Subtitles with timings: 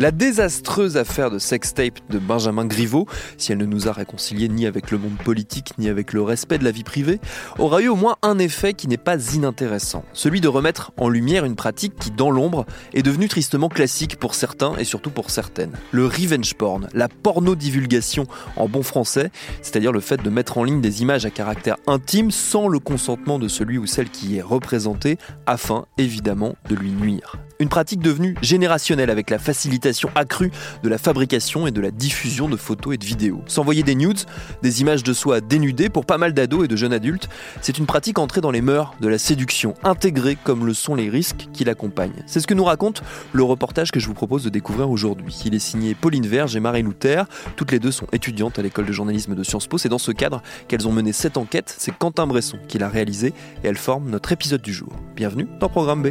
[0.00, 4.64] La désastreuse affaire de sextape de Benjamin Griveaux, si elle ne nous a réconciliés ni
[4.64, 7.20] avec le monde politique ni avec le respect de la vie privée,
[7.58, 11.44] aura eu au moins un effet qui n'est pas inintéressant, celui de remettre en lumière
[11.44, 12.64] une pratique qui, dans l'ombre,
[12.94, 15.76] est devenue tristement classique pour certains et surtout pour certaines.
[15.90, 18.26] Le revenge porn, la porno-divulgation
[18.56, 22.30] en bon français, c'est-à-dire le fait de mettre en ligne des images à caractère intime
[22.30, 26.90] sans le consentement de celui ou celle qui y est représenté, afin évidemment de lui
[26.90, 27.36] nuire.
[27.60, 30.50] Une pratique devenue générationnelle avec la facilitation accrue
[30.82, 33.42] de la fabrication et de la diffusion de photos et de vidéos.
[33.44, 34.20] S'envoyer des nudes,
[34.62, 37.28] des images de soi dénudées pour pas mal d'ados et de jeunes adultes,
[37.60, 41.10] c'est une pratique entrée dans les mœurs de la séduction, intégrée comme le sont les
[41.10, 42.24] risques qui l'accompagnent.
[42.24, 43.02] C'est ce que nous raconte
[43.34, 45.38] le reportage que je vous propose de découvrir aujourd'hui.
[45.44, 47.26] Il est signé Pauline Verge et Marie Luther.
[47.56, 49.76] Toutes les deux sont étudiantes à l'école de journalisme de Sciences Po.
[49.76, 51.74] C'est dans ce cadre qu'elles ont mené cette enquête.
[51.76, 54.94] C'est Quentin Bresson qui l'a réalisée et elle forme notre épisode du jour.
[55.14, 56.08] Bienvenue dans Programme B.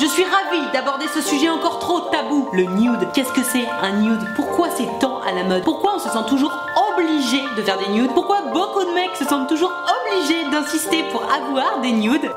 [0.00, 2.48] Je suis ravie d'aborder ce sujet encore trop tabou.
[2.54, 4.20] Le nude, qu'est-ce que c'est un nude?
[4.34, 5.62] Pourquoi c'est tant à la mode?
[5.62, 6.58] Pourquoi on se sent toujours
[6.94, 8.10] obligé de faire des nudes?
[8.14, 12.30] Pourquoi beaucoup de mecs se sentent toujours obligés d'insister pour avoir des nudes?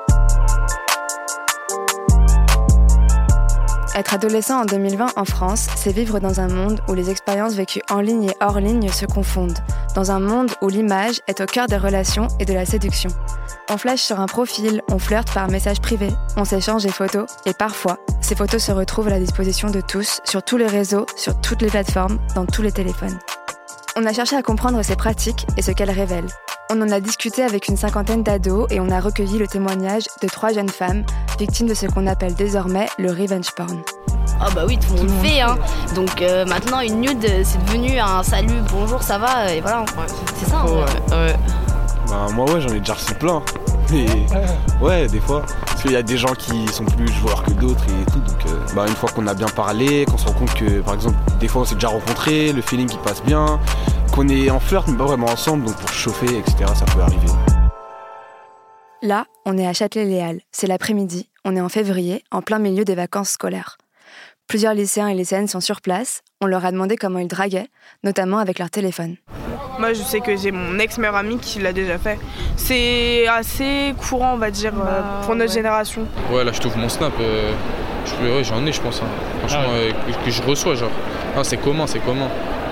[3.96, 7.84] Être adolescent en 2020 en France, c'est vivre dans un monde où les expériences vécues
[7.90, 9.60] en ligne et hors ligne se confondent,
[9.96, 13.12] dans un monde où l'image est au cœur des relations et de la séduction.
[13.70, 17.54] On flash sur un profil, on flirte par message privé, on s'échange des photos, et
[17.54, 21.40] parfois, ces photos se retrouvent à la disposition de tous, sur tous les réseaux, sur
[21.40, 23.18] toutes les plateformes, dans tous les téléphones.
[23.96, 26.30] On a cherché à comprendre ces pratiques et ce qu'elles révèlent.
[26.72, 30.28] On en a discuté avec une cinquantaine d'ados et on a recueilli le témoignage de
[30.28, 31.04] trois jeunes femmes
[31.40, 33.82] victimes de ce qu'on appelle désormais le revenge porn.
[34.42, 35.42] Ah bah oui, tout le monde le fait.
[35.42, 35.58] Hein.
[35.96, 39.86] Donc euh, maintenant, une nude, c'est devenu un salut, bonjour, ça va, et voilà.
[40.38, 40.64] C'est ça.
[40.64, 41.36] en Ouais, ouais.
[42.14, 43.42] Bah moi ouais j'en ai déjà reçu plein.
[44.80, 45.44] Ouais des fois.
[45.66, 48.20] Parce qu'il y a des gens qui sont plus joueurs que d'autres et tout.
[48.20, 51.18] Donc bah une fois qu'on a bien parlé, qu'on se rend compte que par exemple
[51.40, 53.60] des fois on s'est déjà rencontrés, le feeling qui passe bien,
[54.14, 56.66] qu'on est en flirt mais pas vraiment ensemble, donc pour chauffer, etc.
[56.76, 57.28] ça peut arriver.
[59.02, 60.42] Là, on est à Châtelet-Léal.
[60.52, 63.78] C'est l'après-midi, on est en février, en plein milieu des vacances scolaires.
[64.48, 66.22] Plusieurs lycéens et lycéennes sont sur place.
[66.42, 67.70] On leur a demandé comment ils draguaient,
[68.04, 69.16] notamment avec leur téléphone.
[69.80, 72.20] Moi, je sais que j'ai mon ex-meilleur ami qui l'a déjà fait.
[72.56, 76.04] C'est assez courant, on va dire, euh, pour notre génération.
[76.32, 77.12] Ouais, là je trouve mon snap.
[77.20, 77.52] euh,
[78.06, 79.02] je- ouais, j'en ai, je pense.
[79.02, 79.08] hein.
[79.40, 80.92] Franchement, euh, que, que je reçois, genre.
[81.36, 82.28] Non, c'est commun, c'est commun.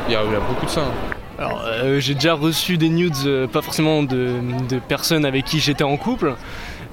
[0.08, 0.82] Il y, a, il y a beaucoup de ça.
[0.82, 0.92] hein.
[1.40, 4.36] Alors, euh, j'ai déjà reçu des nudes, euh, pas forcément de,
[4.70, 6.36] de personnes avec qui j'étais en couple.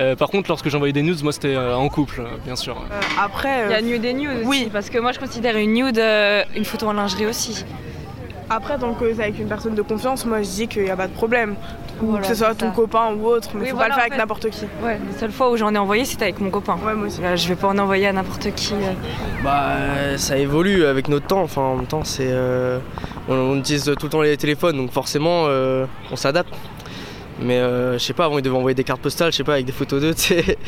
[0.01, 2.77] Euh, par contre, lorsque j'envoyais des nudes, moi c'était euh, en couple, euh, bien sûr.
[2.79, 4.61] Euh, après, Il y a nude et nude Oui.
[4.61, 7.65] aussi, parce que moi je considère une nude euh, une photo en lingerie aussi.
[8.51, 10.97] Après, tant que c'est avec une personne de confiance, moi je dis qu'il n'y a
[10.97, 11.55] pas de problème.
[12.01, 12.73] Ou Voilà, que ce soit ton ça.
[12.77, 14.65] copain ou autre, mais Oui, faut voilà, pas le faire en avec n'importe qui.
[14.85, 16.79] Ouais, la seule fois où j'en ai envoyé c'était avec mon copain.
[16.87, 17.21] Ouais, moi aussi.
[17.21, 18.73] Là, je vais pas en envoyer à n'importe qui.
[18.75, 18.93] euh.
[19.43, 21.43] Bah, ça évolue avec notre temps.
[21.43, 22.79] Enfin, en même temps, c'est, euh,
[23.29, 26.55] on, on utilise tout le temps les téléphones, donc forcément, euh, on s'adapte.
[27.41, 29.55] Mais euh, je sais pas, avant ils devaient envoyer des cartes postales, je sais pas,
[29.55, 30.15] avec des photos d'eux.
[30.15, 30.59] tu sais.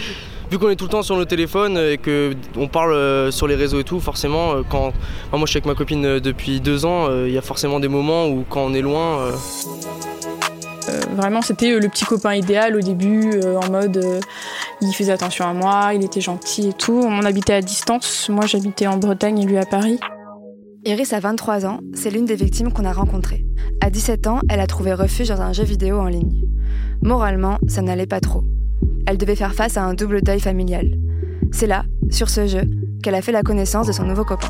[0.51, 3.47] Vu qu'on est tout le temps sur nos téléphones et que on parle euh, sur
[3.47, 4.89] les réseaux et tout, forcément, euh, quand
[5.29, 7.43] enfin, moi je suis avec ma copine euh, depuis deux ans, euh, il y a
[7.43, 9.21] forcément des moments où quand on est loin.
[9.21, 9.33] euh,
[10.89, 14.19] Euh, vraiment, c'était euh, le petit copain idéal au début, euh, en mode euh,
[14.81, 17.01] il faisait attention à moi, il était gentil et tout.
[17.05, 18.29] On habitait à distance.
[18.29, 20.01] Moi, j'habitais en Bretagne et lui à Paris.
[20.87, 23.45] Iris a 23 ans, c'est l'une des victimes qu'on a rencontrées.
[23.83, 26.43] À 17 ans, elle a trouvé refuge dans un jeu vidéo en ligne.
[27.03, 28.43] Moralement, ça n'allait pas trop.
[29.11, 30.87] Elle devait faire face à un double deuil familial.
[31.51, 32.63] C'est là, sur ce jeu,
[33.03, 34.47] qu'elle a fait la connaissance de son nouveau copain.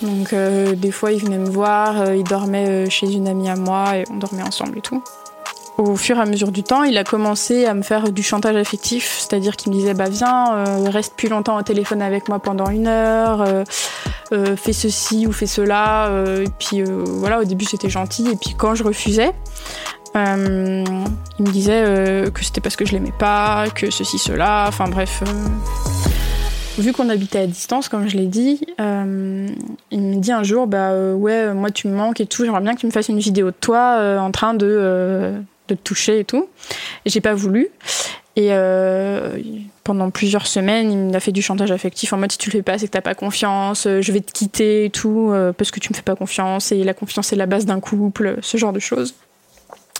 [0.00, 3.48] Donc, euh, des fois, il venait me voir, euh, il dormait euh, chez une amie
[3.48, 5.02] à moi et on dormait ensemble et tout.
[5.76, 8.54] Au fur et à mesure du temps, il a commencé à me faire du chantage
[8.54, 12.70] affectif, c'est-à-dire qu'il me disait bah viens, reste plus longtemps au téléphone avec moi pendant
[12.70, 13.44] une heure,
[14.30, 16.12] fais ceci ou fais cela.
[16.40, 19.32] et puis voilà, au début c'était gentil, et puis quand je refusais,
[20.16, 20.84] euh,
[21.38, 24.88] il me disait euh, que c'était parce que je l'aimais pas, que ceci cela, enfin
[24.88, 25.22] bref.
[25.26, 26.82] euh.
[26.82, 31.14] Vu qu'on habitait à distance, comme je l'ai dit, il me dit un jour, bah
[31.14, 33.46] ouais, moi tu me manques et tout, j'aimerais bien que tu me fasses une vidéo
[33.46, 35.34] de toi en train de,
[35.68, 36.48] de te toucher et tout.
[37.04, 37.68] Et j'ai pas voulu.
[38.34, 38.50] Et
[39.84, 42.62] pendant plusieurs semaines, il m'a fait du chantage affectif en mode si tu le fais
[42.62, 45.90] pas, c'est que t'as pas confiance, je vais te quitter et tout, parce que tu
[45.92, 48.80] me fais pas confiance, et la confiance est la base d'un couple, ce genre de
[48.80, 49.14] choses.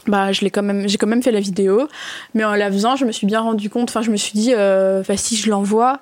[0.06, 1.88] Bah, je l'ai quand même, j'ai quand même fait la vidéo,
[2.34, 4.52] mais en la faisant, je me suis bien rendu compte, enfin, je me suis dit,
[4.54, 6.00] euh, bah, si je l'envoie,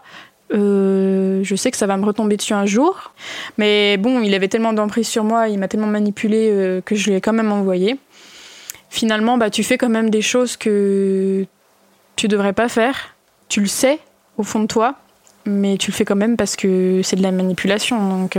[0.52, 3.12] euh, je sais que ça va me retomber dessus un jour.
[3.58, 7.10] Mais bon, il avait tellement d'emprise sur moi, il m'a tellement manipulé euh, que je
[7.10, 7.96] l'ai quand même envoyé.
[8.90, 11.46] Finalement, bah, tu fais quand même des choses que
[12.16, 13.14] tu devrais pas faire.
[13.48, 14.00] Tu le sais
[14.36, 14.96] au fond de toi,
[15.46, 18.08] mais tu le fais quand même parce que c'est de la manipulation.
[18.08, 18.36] Donc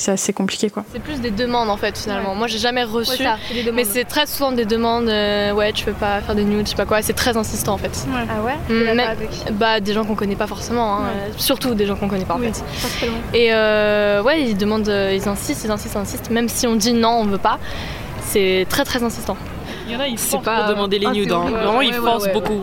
[0.00, 0.84] c'est assez compliqué quoi.
[0.92, 2.30] C'est plus des demandes en fait finalement.
[2.32, 2.36] Ouais.
[2.36, 3.36] Moi j'ai jamais reçu, Ouais, ça,
[3.72, 5.08] mais c'est très souvent des demandes.
[5.08, 7.02] euh, ouais, tu peux pas faire des nudes, je sais pas quoi.
[7.02, 8.06] C'est très insistant en fait.
[8.12, 8.54] Ah ouais?
[8.68, 12.08] Mm, mais- bah des gens qu'on connaît pas forcément, hein, euh, surtout des gens qu'on
[12.08, 13.08] connaît pas en Oui, fait.
[13.34, 16.30] Et euh, ouais, ils demandent, euh, ils insistent, ils insistent, ils insistent.
[16.30, 17.58] Même si on dit non, on veut pas,
[18.22, 19.36] c'est très très insistant.
[19.86, 21.32] Il y en a, ils C'est forcent pas- pour demander les Ah, nudes.
[21.32, 21.44] hein.
[21.50, 22.62] Vraiment, Ouais, ils forcent ouais, beaucoup.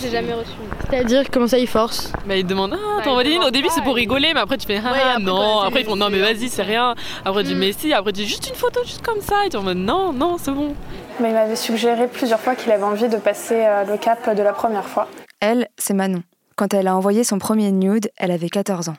[0.00, 0.50] J'ai jamais reçu.
[0.90, 3.44] C'est-à-dire comment ça ils forcent Bah, ils demandent Ah, t'envoies des nudes.
[3.44, 5.60] Au début, c'est pour rigoler, mais après, tu fais Ah, Ouais, après, non.
[5.60, 6.94] Après, ils font Non, mais vas-y, c'est rien.
[7.24, 7.54] Après, tu dis.
[7.54, 7.92] Mais si.
[7.92, 9.44] Après, tu dis juste une photo, juste comme ça.
[9.46, 10.74] Et tu es en mode Non, non, c'est bon.
[11.20, 14.42] Mais il m'avait suggéré plusieurs fois qu'il avait envie de passer euh, le cap de
[14.42, 15.08] la première fois.
[15.40, 16.22] Elle, c'est Manon.
[16.56, 18.96] Quand elle a envoyé son premier nude, elle avait 14 ans.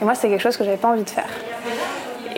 [0.00, 1.28] Et moi, c'est quelque chose que j'avais pas envie de faire.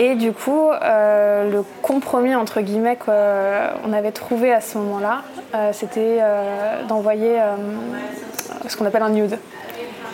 [0.01, 5.23] Et du coup, euh, le compromis entre guillemets qu'on avait trouvé à ce moment-là,
[5.57, 7.37] euh, c'était euh, d'envoyer
[8.69, 9.37] ce qu'on appelle un nude.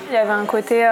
[0.08, 0.86] Il y avait un côté,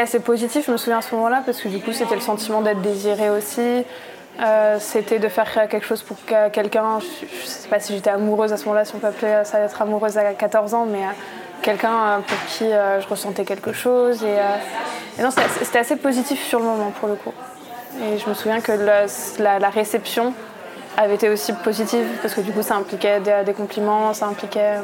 [0.00, 2.62] assez positif, je me souviens à ce moment-là, parce que du coup, c'était le sentiment
[2.62, 3.84] d'être désiré aussi.
[4.80, 6.98] C'était de faire quelque chose pour que- quelqu'un.
[7.00, 9.60] Je, je sais pas si j'étais amoureuse à ce moment-là, si on peut appeler ça
[9.60, 11.02] être amoureuse à 14 ans, mais
[11.62, 14.24] quelqu'un pour qui je ressentais quelque chose.
[14.24, 17.32] Et, non, c'était assez positif sur le moment pour le coup.
[18.02, 18.72] Et je me souviens que
[19.38, 20.32] la, réception
[20.96, 24.76] avait été aussi positive parce que du coup ça impliquait des, compliments, ça impliquait.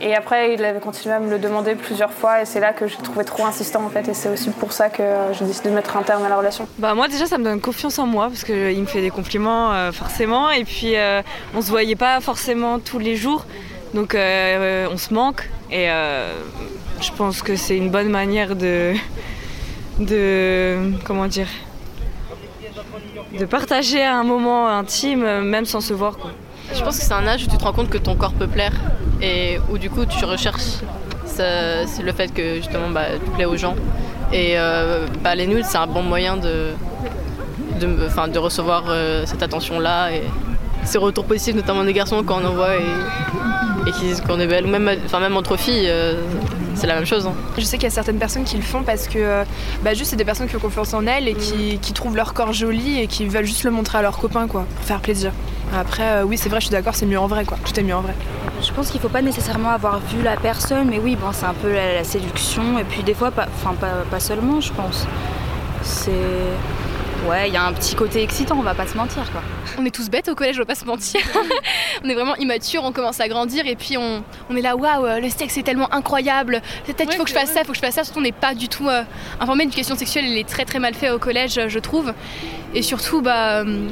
[0.00, 2.86] Et après il avait continué à me le demander plusieurs fois et c'est là que
[2.88, 5.68] j'ai trouvé trop insistant en fait et c'est aussi pour ça que euh, j'ai décidé
[5.70, 6.66] de mettre un terme à la relation.
[6.78, 9.72] Bah moi déjà ça me donne confiance en moi parce qu'il me fait des compliments
[9.72, 11.22] euh, forcément et puis euh,
[11.54, 13.46] on se voyait pas forcément tous les jours
[13.94, 16.32] donc euh, on se manque et euh,
[17.00, 18.94] je pense que c'est une bonne manière de
[19.98, 21.48] de comment dire
[23.38, 26.30] de partager un moment intime euh, même sans se voir quoi.
[26.74, 28.46] Je pense que c'est un âge où tu te rends compte que ton corps peut
[28.46, 28.72] plaire
[29.20, 30.80] et où du coup tu recherches
[31.38, 33.74] le fait que justement bah, tu plais aux gens.
[34.32, 36.70] Et euh, bah, les nudes c'est un bon moyen de,
[37.80, 40.22] de, recevoir euh, cette attention-là et
[40.84, 44.40] ces retours positifs notamment des garçons quand on en voit et, et qui disent qu'on
[44.40, 44.66] est belle.
[44.66, 45.90] Ou même, même entre filles,
[46.74, 47.26] c'est la même chose.
[47.26, 47.34] hein.
[47.56, 49.44] Je sais qu'il y a certaines personnes qui le font parce que euh,
[49.82, 52.34] bah, juste c'est des personnes qui ont confiance en elles et qui, qui trouvent leur
[52.34, 55.32] corps joli et qui veulent juste le montrer à leurs copains quoi, pour faire plaisir.
[55.74, 57.82] Après euh, oui c'est vrai je suis d'accord c'est mieux en vrai quoi, tout est
[57.82, 58.14] mieux en vrai.
[58.60, 61.54] Je pense qu'il faut pas nécessairement avoir vu la personne, mais oui, bon, c'est un
[61.54, 65.04] peu la, la séduction, et puis des fois, pas, enfin, pas, pas seulement, je pense.
[65.82, 66.12] C'est.
[67.28, 69.42] Ouais, il y a un petit côté excitant, on va pas se mentir, quoi.
[69.78, 71.20] On est tous bêtes au collège, on va pas se mentir.
[72.04, 75.20] on est vraiment immature, on commence à grandir et puis on, on est là, waouh,
[75.20, 76.60] le sexe est tellement incroyable.
[76.84, 78.02] Peut-être qu'il faut que je fasse ça, il faut que je fasse ça.
[78.02, 79.02] Surtout, on n'est pas du tout euh,
[79.38, 79.64] informé.
[79.64, 82.12] L'éducation sexuelle, elle est très très mal faite au collège, je trouve.
[82.74, 83.88] Et surtout, bah, euh,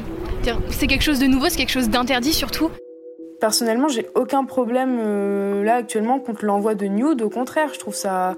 [0.71, 2.71] c'est quelque chose de nouveau, c'est quelque chose d'interdit surtout.
[3.41, 7.23] Personnellement, j'ai aucun problème euh, là actuellement contre l'envoi de nude.
[7.23, 8.37] Au contraire, je trouve ça.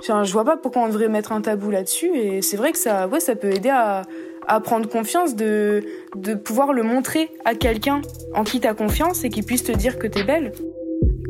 [0.00, 2.10] Enfin, je vois pas pourquoi on devrait mettre un tabou là-dessus.
[2.14, 4.02] Et c'est vrai que ça, ouais, ça peut aider à,
[4.46, 5.84] à prendre confiance, de,
[6.16, 8.00] de pouvoir le montrer à quelqu'un
[8.34, 10.52] en qui t'as confiance et qui puisse te dire que t'es belle.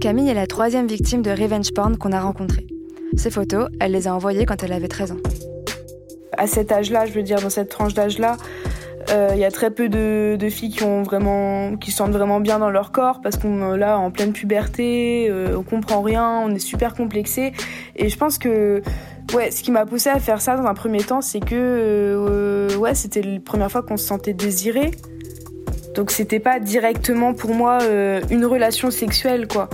[0.01, 2.67] Camille est la troisième victime de revenge porn qu'on a rencontrée.
[3.17, 5.21] Ces photos, elle les a envoyées quand elle avait 13 ans.
[6.37, 8.37] À cet âge-là, je veux dire, dans cette tranche d'âge-là,
[9.11, 12.13] euh, il y a très peu de, de filles qui ont vraiment, qui se sentent
[12.13, 16.03] vraiment bien dans leur corps parce qu'on est là en pleine puberté, euh, on comprend
[16.03, 17.53] rien, on est super complexé.
[17.95, 18.83] Et je pense que,
[19.35, 22.77] ouais, ce qui m'a poussé à faire ça dans un premier temps, c'est que, euh,
[22.77, 24.91] ouais, c'était la première fois qu'on se sentait désiré.
[25.95, 29.71] Donc c'était pas directement pour moi euh, une relation sexuelle, quoi.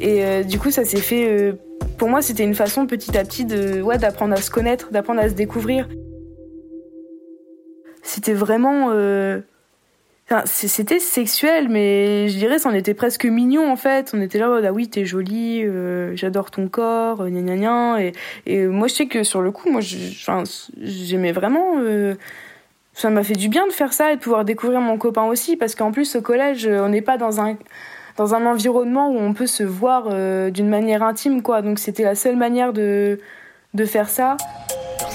[0.00, 1.28] Et euh, du coup, ça s'est fait.
[1.28, 1.52] euh,
[1.98, 5.20] pour moi, c'était une façon petit à petit de, ouais, d'apprendre à se connaître, d'apprendre
[5.20, 5.88] à se découvrir.
[8.02, 8.90] C'était vraiment.
[10.44, 14.12] C'était sexuel, mais je dirais c'en était presque mignon en fait.
[14.14, 18.12] On était là, ah oui, t'es jolie, euh, j'adore ton corps, euh, gna gna gna.
[18.46, 21.78] Et, moi, je sais que sur le coup, moi, j'aimais vraiment.
[21.78, 22.14] euh,
[22.92, 25.56] ça m'a fait du bien de faire ça et de pouvoir découvrir mon copain aussi,
[25.56, 27.56] parce qu'en plus, au collège, on n'est pas dans un
[28.16, 31.62] dans un environnement où on peut se voir euh, d'une manière intime, quoi.
[31.62, 33.20] Donc c'était la seule manière de
[33.74, 34.36] de faire ça.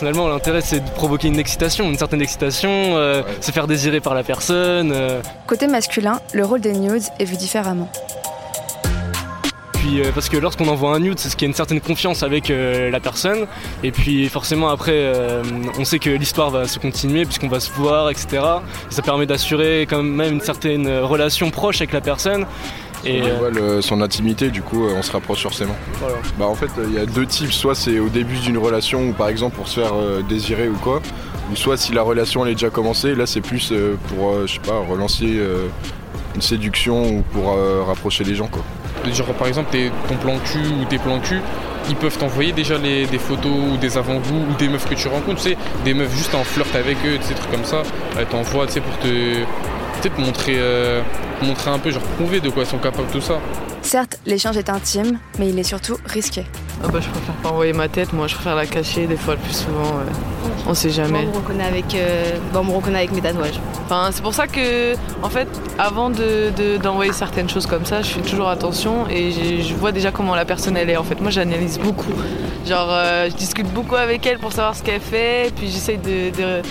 [0.03, 4.13] Personnellement, l'intérêt c'est de provoquer une excitation, une certaine excitation, euh, se faire désirer par
[4.13, 4.91] la personne.
[4.93, 5.22] euh.
[5.48, 7.88] Côté masculin, le rôle des nudes est vu différemment.
[9.72, 12.24] Puis euh, parce que lorsqu'on envoie un nude, c'est ce qui a une certaine confiance
[12.24, 13.48] avec euh, la personne.
[13.83, 15.43] Et puis forcément après, euh,
[15.77, 18.27] on sait que l'histoire va se continuer puisqu'on va se voir, etc.
[18.89, 22.45] Et ça permet d'assurer quand même une certaine relation proche avec la personne.
[23.05, 25.75] Et on euh, voit le- son intimité, du coup, euh, on se rapproche forcément.
[26.00, 26.15] Voilà.
[26.38, 27.51] Bah, en fait, euh, il y a deux types.
[27.51, 30.75] Soit c'est au début d'une relation, ou par exemple pour se faire euh, désirer ou
[30.75, 31.01] quoi.
[31.51, 34.45] Ou soit si la relation elle est déjà commencée, là c'est plus euh, pour, euh,
[34.48, 35.67] je sais pas, relancer euh,
[36.36, 38.63] une séduction ou pour euh, rapprocher les gens, quoi.
[39.12, 41.41] Genre par exemple tes- ton plan cul ou tes plans cul,
[41.89, 45.10] ils peuvent t'envoyer déjà les- des photos ou des avant-goûts ou des meufs que tu
[45.10, 47.83] rencontres, tu sais, des meufs juste en flirt avec eux, sais, trucs comme ça,
[48.17, 49.07] elles t'envoient, tu sais, pour te,
[50.10, 51.01] te montrer, euh,
[51.41, 53.39] montrer un peu, genre prouver de quoi elles sont capables, tout ça.
[53.81, 56.45] Certes, l'échange est intime, mais il est surtout risqué.
[56.83, 59.36] Ah bah, je préfère pas envoyer ma tête, moi je préfère la cacher des fois
[59.36, 59.98] le plus souvent.
[59.98, 60.12] ouais.
[60.67, 61.19] On sait Moi, jamais.
[61.27, 63.60] on me reconnaît avec, euh, on me reconnaît avec mes tatouages.
[63.86, 68.01] Enfin, c'est pour ça que, en fait, avant de- de- d'envoyer certaines choses comme ça,
[68.01, 69.31] je fais toujours attention et
[69.62, 70.95] je vois déjà comment la personne elle est.
[70.98, 72.13] En fait, moi j'analyse beaucoup.
[72.65, 75.98] Genre, euh, je discute beaucoup avec elle pour savoir ce qu'elle fait, et puis j'essaye
[75.98, 76.62] de, de-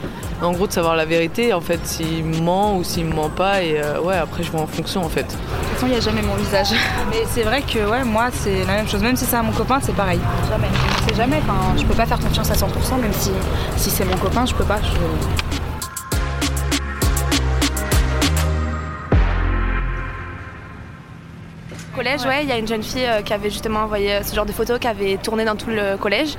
[0.42, 3.28] en gros, de savoir la vérité, en fait, s'il me ment ou s'il me ment
[3.28, 5.22] pas, et euh, ouais, après je vois en fonction, en fait.
[5.22, 5.40] De toute
[5.75, 6.68] façon, il n'y a jamais mon visage.
[7.11, 9.02] Mais c'est vrai que ouais, moi, c'est la même chose.
[9.02, 10.20] Même si c'est à mon copain, c'est pareil.
[10.49, 10.68] Jamais.
[10.99, 11.40] Je sais jamais.
[11.42, 13.30] Enfin, je peux pas faire confiance à 100%, même si,
[13.76, 14.80] c'est mon copain, je peux pas.
[22.02, 24.35] Collège, ouais, il y a une jeune fille euh, qui avait justement envoyé euh, ce
[24.35, 26.35] genre de photos, qui avait tourné dans tout le collège,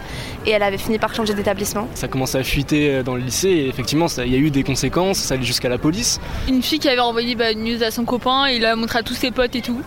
[0.45, 1.87] et elle avait fini par changer d'établissement.
[1.95, 4.49] ça commençait à fuiter euh, dans le lycée et effectivement ça- il y a eu
[4.51, 6.19] des conséquences, ça allait jusqu'à la police.
[6.47, 9.03] Une fille qui avait envoyé bah, une news à son copain, il l'a montré à
[9.03, 9.81] tous ses potes et tout.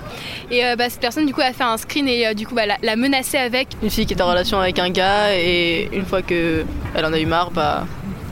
[0.51, 2.55] Et euh, bah, cette personne du coup a fait un screen et euh, du coup
[2.55, 3.69] bah, l'a, l'a menacée avec.
[3.83, 6.65] Une fille qui était en relation avec un gars et une fois que
[6.95, 7.87] elle en a eu marre, bah,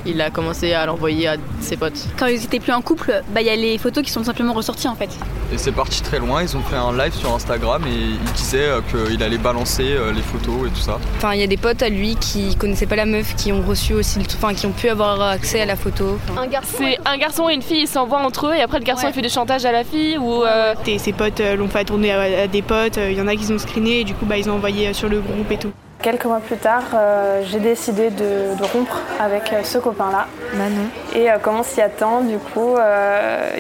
[0.07, 2.07] il a commencé à l'envoyer à ses potes.
[2.19, 4.53] Quand ils étaient plus en couple, bah il y a les photos qui sont simplement
[4.53, 5.11] ressorties en fait.
[5.53, 8.59] Et c'est parti très loin, ils ont fait un live sur Instagram et il disait
[8.69, 10.99] euh, qu'il allait balancer euh, les photos et tout ça.
[11.17, 13.63] Enfin, il y a des potes à lui qui connaissaient pas la meuf, qui ont
[13.63, 14.25] reçu aussi, le...
[14.37, 16.19] enfin, qui ont pu avoir accès à la photo.
[16.31, 19.07] Enfin, C'est un garçon et une fille, ils s'envoient entre eux et après le garçon
[19.09, 20.43] il fait du chantage à la fille ou.
[20.45, 23.37] euh, Et ses potes euh, l'ont fait tourner à, des potes, il y en a
[23.37, 25.73] qui ont screené et du coup bah, ils ont envoyé sur le groupe et tout.
[26.05, 30.27] Quelques mois plus tard, euh, j'ai décidé de, de rompre avec euh, ce copain-là.
[30.53, 30.91] Manon.
[31.15, 32.75] Et euh, comme on s'y attend, du coup,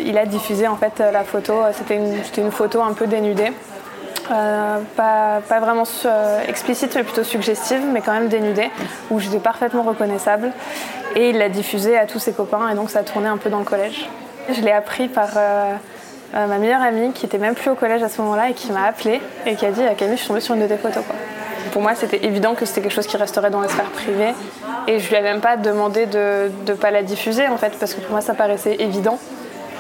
[0.05, 1.55] il a diffusé en fait la photo.
[1.73, 3.51] C'était une, photo un peu dénudée.
[4.29, 5.85] Pas, pas vraiment
[6.47, 8.71] explicite, mais plutôt suggestive, mais quand même dénudée,
[9.11, 10.53] où j'étais parfaitement reconnaissable.
[11.17, 13.61] Et il l'a diffusée à tous ses copains, et donc ça tournait un peu dans
[13.61, 14.07] le collège.
[14.51, 15.75] Je l'ai appris par euh,
[16.35, 18.85] ma meilleure amie, qui était même plus au collège à ce moment-là, et qui m'a
[18.85, 21.17] appelée, et qui a dit «Camille, je suis tombée sur une de tes photos.» quoi.
[21.75, 24.33] Pour moi, c'était évident que c'était quelque chose qui resterait dans la sphère privée,
[24.87, 27.93] et je lui ai même pas demandé de ne pas la diffuser, en fait, parce
[27.93, 29.19] que pour moi, ça paraissait évident.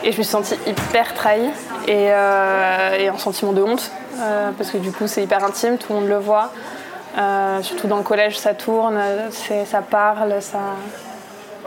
[0.02, 1.48] Et je me suis sentie hyper trahie
[1.88, 5.78] et, euh, et un sentiment de honte euh, parce que du coup c'est hyper intime,
[5.78, 6.50] tout le monde le voit.
[7.16, 10.58] Euh, surtout dans le collège, ça tourne, ça parle, ça.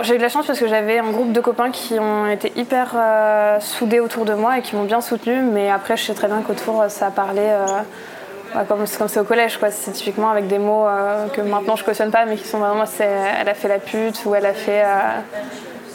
[0.01, 2.51] J'ai eu de la chance parce que j'avais un groupe de copains qui ont été
[2.55, 5.41] hyper euh, soudés autour de moi et qui m'ont bien soutenue.
[5.41, 7.55] Mais après, je sais très bien qu'autour, ça parlait
[8.55, 9.71] euh, comme c'est au collège, quoi.
[9.71, 12.85] C'est typiquement avec des mots euh, que maintenant je cautionne pas, mais qui sont vraiment,
[12.85, 14.83] c'est elle a fait la pute ou elle a fait.
[14.83, 15.19] euh,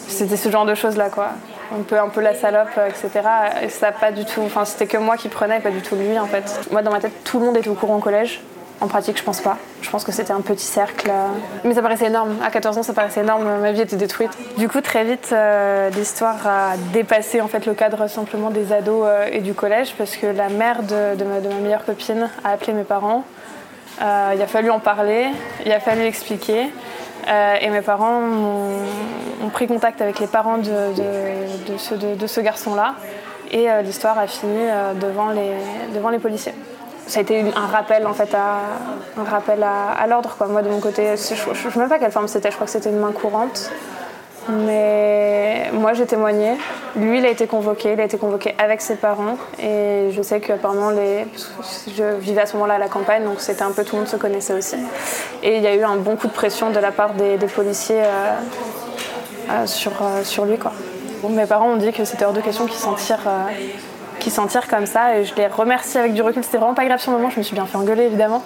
[0.08, 1.30] c'était ce genre de choses là, quoi.
[1.74, 3.10] Un peu, un peu la salope, euh, etc.
[3.62, 4.42] Et ça pas du tout.
[4.44, 6.68] Enfin, c'était que moi qui prenais, pas du tout lui, en fait.
[6.70, 8.42] Moi, dans ma tête, tout le monde était au courant au collège.
[8.82, 9.58] En pratique, je pense pas.
[9.80, 11.08] Je pense que c'était un petit cercle.
[11.08, 11.28] euh,
[11.62, 12.34] Mais ça paraissait énorme.
[12.44, 13.44] À 14 ans, ça paraissait énorme.
[13.60, 14.36] Ma vie était détruite.
[14.58, 19.04] Du coup, très vite, euh, l'histoire a dépassé en fait le cadre simplement des ados
[19.06, 22.82] euh, et du collège, parce que la mère de, ma, meilleure copine a appelé mes
[22.82, 23.22] parents.
[24.00, 25.28] Il a fallu en parler.
[25.64, 26.66] Il a fallu expliquer.
[27.60, 28.20] Et mes parents
[29.44, 30.66] ont pris contact avec les parents de,
[31.78, 32.96] ce, garçon-là.
[33.52, 34.58] Et l'histoire a fini
[35.00, 36.54] devant les policiers.
[37.06, 38.60] Ça a été un rappel, en fait, à,
[39.20, 40.34] un rappel à, l'ordre.
[40.36, 40.46] quoi.
[40.46, 42.50] Moi, de mon côté, je ne sais même pas quelle forme c'était.
[42.50, 43.70] Je crois que c'était une main courante.
[44.48, 46.56] Mais moi, j'ai témoigné.
[46.96, 47.92] Lui, il a été convoqué.
[47.92, 49.36] Il a été convoqué avec ses parents.
[49.60, 51.26] Et je sais qu'apparemment, les...
[51.56, 53.94] parce que je vivais à ce moment-là à la campagne, donc c'était un peu tout
[53.94, 54.76] le monde se connaissait aussi.
[55.42, 58.02] Et il y a eu un bon coup de pression de la part des, policiers
[58.02, 58.32] euh,
[59.50, 60.58] euh, sur, euh, sur lui.
[60.58, 60.72] Quoi.
[61.28, 63.20] Mes parents ont dit que c'était hors de question qu'ils s'en tirent,
[64.22, 65.16] qu'ils s'en tirent comme ça.
[65.18, 66.42] Et je les remercie avec du recul.
[66.44, 67.30] C'était vraiment pas grave sur le moment.
[67.30, 68.42] Je me suis bien fait engueuler, évidemment.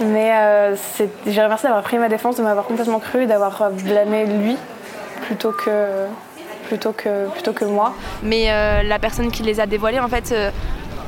[0.00, 3.60] Mais euh, c'est- j'ai remercié d'avoir pris ma défense, de m'avoir complètement cru et d'avoir
[3.62, 4.56] euh, blâmé lui
[5.26, 6.06] plutôt que,
[6.68, 7.92] plutôt que, plutôt que moi.
[8.22, 10.50] Mais euh, la personne qui les a dévoilés, en fait, euh,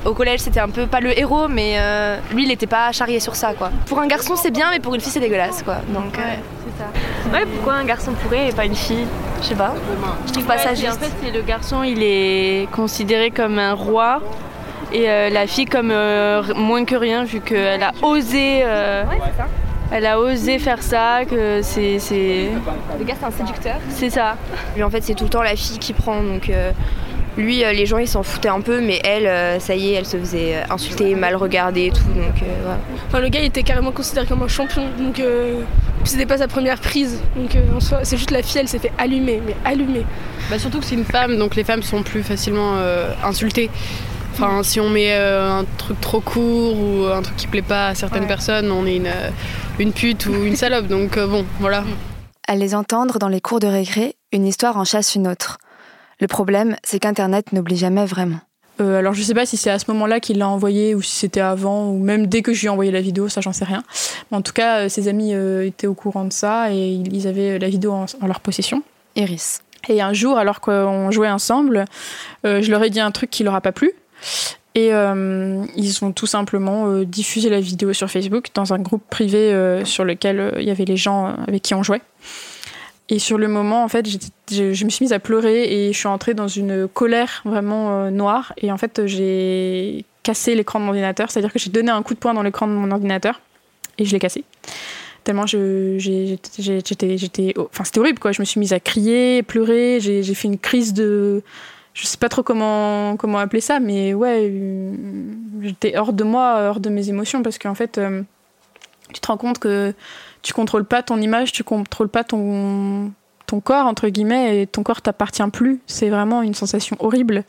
[0.05, 3.21] au collège c'était un peu pas le héros, mais euh, lui il était pas charrié
[3.21, 3.71] sur ça quoi.
[3.87, 5.77] Pour un garçon c'est bien, mais pour une fille c'est dégueulasse quoi.
[5.89, 6.23] Donc euh,
[6.67, 7.33] c'est ça.
[7.37, 9.07] Ouais, pourquoi un garçon pourrait et pas une fille?
[9.45, 9.75] Je sais pas.
[10.27, 10.89] Je trouve pas ça juste.
[10.89, 14.21] En fait, c'est le garçon, il est considéré comme un roi
[14.93, 18.63] et euh, la fille comme euh, moins que rien vu qu'elle a osé.
[18.65, 19.05] euh,
[19.93, 21.99] elle a osé faire ça, que c'est.
[21.99, 22.49] c'est...
[22.99, 23.77] Le gars c'est un séducteur.
[23.91, 24.37] C'est ça.
[24.75, 26.73] Lui en fait c'est tout le temps la fille qui prend donc euh,
[27.37, 29.95] lui euh, les gens ils s'en foutaient un peu mais elle euh, ça y est
[29.95, 32.79] elle se faisait insulter, mal regarder et tout donc euh, voilà.
[33.09, 35.21] Enfin, le gars il était carrément considéré comme un champion, donc
[36.05, 37.21] euh, c'était pas sa première prise.
[37.37, 40.05] Donc euh, en soi, c'est juste la fille, elle s'est fait allumer, mais allumer.
[40.51, 43.71] Bah surtout que c'est une femme, donc les femmes sont plus facilement euh, insultées.
[44.33, 47.89] Enfin, si on met euh, un truc trop court ou un truc qui plaît pas
[47.89, 48.29] à certaines Ouais.
[48.29, 49.31] personnes, on est une, euh,
[49.79, 50.87] une pute ou une salope.
[50.89, 51.85] Donc euh, bon, voilà.
[52.49, 55.59] À les entendre dans les cours de récré, une histoire en chasse une autre.
[56.21, 58.41] Le problème, c'est qu'Internet n'oublie jamais vraiment.
[58.81, 61.15] Euh, alors je sais pas si c'est à ce moment-là qu'il l'a envoyé ou si
[61.15, 63.65] c'était avant ou même dès que je lui ai envoyé la vidéo, ça j'en sais
[63.65, 63.85] rien.
[64.31, 67.27] Mais en tout cas, euh, ses amis euh, étaient au courant de ça et ils
[67.29, 68.83] avaient la vidéo en, en leur possession.
[69.17, 69.63] Iris.
[69.89, 71.85] Et un jour, alors qu'on jouait ensemble,
[72.47, 73.93] euh, je leur ai dit un truc qui leur a pas plu.
[74.75, 79.05] Et euh, ils ont tout simplement euh, diffusé la vidéo sur Facebook dans un groupe
[79.09, 82.03] privé euh, sur lequel euh, il y avait les gens euh, avec qui on jouait.
[83.11, 85.99] Et sur le moment, en fait, je, je me suis mise à pleurer et je
[85.99, 88.55] suis entrée dans une colère vraiment euh, noire.
[88.57, 92.15] Et en fait, j'ai cassé l'écran de mon ordinateur, c'est-à-dire que j'ai donné un coup
[92.15, 93.41] de poing dans l'écran de mon ordinateur
[93.99, 94.45] et je l'ai cassé.
[95.23, 96.39] Tellement j'étais,
[97.59, 98.33] enfin c'était horrible quoi.
[98.33, 99.99] Je me suis mise à crier, pleurer.
[100.01, 101.43] J'ai, j'ai fait une crise de,
[101.95, 104.95] je sais pas trop comment comment appeler ça, mais ouais, euh,
[105.63, 108.23] j'étais hors de moi, hors de mes émotions parce qu'en fait, euh,
[109.13, 109.95] tu te rends compte que
[110.43, 113.13] tu contrôles pas ton image, tu contrôles pas ton
[113.47, 115.81] ton corps entre guillemets et ton corps t'appartient plus.
[115.87, 117.45] C'est vraiment une sensation horrible.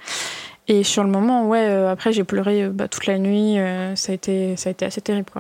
[0.68, 3.60] Et sur le moment, ouais, euh, après j'ai pleuré euh, bah, toute la nuit.
[3.60, 5.32] euh, ça a été ça a été assez terrible.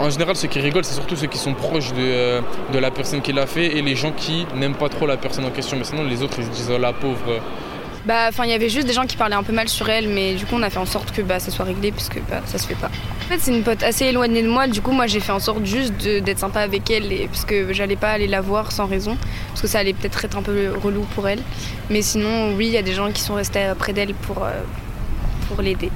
[0.00, 2.40] En général, ceux qui rigolent, c'est surtout ceux qui sont proches de,
[2.72, 5.44] de la personne qui l'a fait et les gens qui n'aiment pas trop la personne
[5.44, 5.76] en question.
[5.76, 7.40] Mais sinon, les autres, ils se disent, oh la pauvre.
[8.06, 10.08] Bah enfin il y avait juste des gens qui parlaient un peu mal sur elle
[10.08, 12.40] mais du coup on a fait en sorte que bah, ça soit réglé puisque bah,
[12.46, 12.86] ça se fait pas.
[12.86, 15.40] En fait c'est une pote assez éloignée de moi du coup moi j'ai fait en
[15.40, 19.16] sorte juste d'être sympa avec elle et parce j'allais pas aller la voir sans raison
[19.48, 21.40] parce que ça allait peut-être être un peu relou pour elle.
[21.90, 24.62] Mais sinon oui il y a des gens qui sont restés près d'elle pour, euh,
[25.48, 25.90] pour l'aider.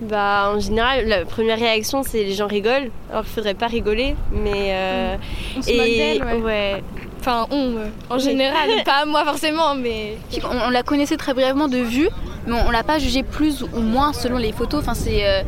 [0.00, 2.90] Bah, en général, la première réaction, c'est les gens rigolent.
[3.10, 4.68] Alors qu'il faudrait pas rigoler, mais.
[4.70, 5.16] euh,
[5.56, 6.40] On se ouais.
[6.42, 6.82] ouais.
[7.20, 10.18] Enfin, on, euh, en général, pas moi forcément, mais.
[10.44, 12.08] On, on la connaissait très brièvement de vue,
[12.46, 14.80] mais on, on l'a pas jugée plus ou moins selon les photos.
[14.82, 15.42] Enfin, c'est euh,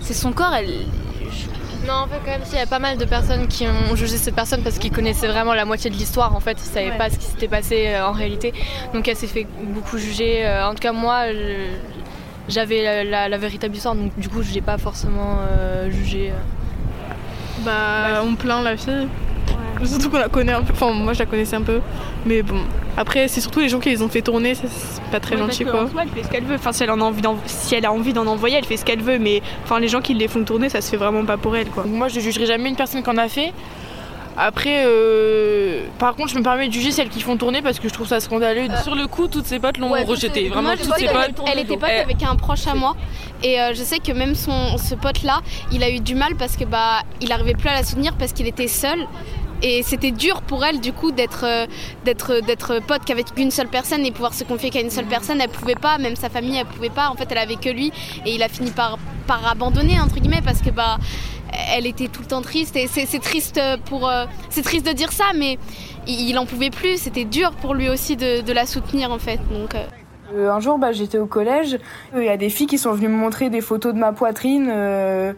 [0.00, 0.68] c'est son corps, elle.
[1.86, 4.16] Non, en fait, quand même, il y a pas mal de personnes qui ont jugé
[4.16, 6.34] cette personne parce qu'ils connaissaient vraiment la moitié de l'histoire.
[6.34, 6.96] En fait, ils savaient Ouais.
[6.98, 8.54] pas ce qui s'était passé euh, en réalité.
[8.94, 10.46] Donc, elle s'est fait beaucoup juger.
[10.46, 11.74] Euh, en tout cas, moi, je-
[12.48, 13.94] j'avais la, la- la véritable histoire.
[13.94, 16.32] Donc, du coup, je l'ai pas forcément euh, jugé.
[17.64, 19.08] Bah, on plaint la fille.
[19.84, 20.72] Surtout qu'on la connaît un peu.
[20.72, 21.80] Enfin, moi, je la connaissais un peu.
[22.26, 22.58] Mais bon.
[22.96, 24.54] Après, c'est surtout les gens qui les ont fait tourner.
[24.54, 25.84] ça, C'est pas très Ouais, gentil, quoi.
[25.84, 26.54] en soi, elle fait ce qu'elle veut.
[26.54, 28.76] Enfin, si elle, en a envie d'en- si elle a envie d'en envoyer, elle fait
[28.76, 29.18] ce qu'elle veut.
[29.18, 31.68] Mais enfin, les gens qui les font tourner, ça se fait vraiment pas pour elle,
[31.68, 31.84] quoi.
[31.84, 33.52] Moi, je jugerai jamais une personne qui en a fait.
[34.36, 37.88] Après, euh, par contre, je me permets de juger celles qui font tourner parce que
[37.88, 38.66] je trouve ça scandaleux.
[38.82, 40.48] Sur le coup, toutes ses potes l'ont rejeté.
[40.48, 41.48] Vraiment, Moi, je toutes sais ses qu'elle- potes.
[41.52, 42.96] Elle était pote Eh, avec un proche à moi.
[43.42, 46.56] Et euh, je sais que même son, ce pote-là, il a eu du mal parce
[46.56, 49.06] que bah, il arrivait plus à la soutenir parce qu'il était seul.
[49.62, 51.66] Et c'était dur pour elle du coup d'être euh,
[52.04, 55.40] d'être d'être pote qu'avec une seule personne et pouvoir se confier qu'à une seule personne.
[55.40, 57.08] Elle pouvait pas, même sa famille, elle pouvait pas.
[57.08, 57.90] En fait, elle avait que lui
[58.26, 60.98] et il a fini par par abandonner entre guillemets parce que bah
[61.76, 65.12] elle était tout le temps triste et c'est triste pour euh, c'est triste de dire
[65.12, 65.58] ça mais
[66.06, 66.98] il, en pouvait plus.
[66.98, 69.40] C'était dur pour lui aussi de, la soutenir en fait.
[69.50, 69.84] Donc euh,
[70.34, 71.78] Euh, un jour, bah, j'étais au collège.
[72.14, 74.72] Il y a des filles qui sont venues me montrer des photos de ma poitrine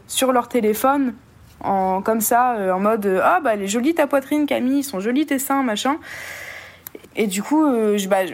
[0.06, 1.14] sur leur téléphone,
[1.62, 5.00] en, comme ça, en mode Ah, bah, elle est jolie ta poitrine, Camille, ils sont
[5.00, 5.96] jolis tes seins, machin.
[7.16, 8.26] Et du coup, euh, bah,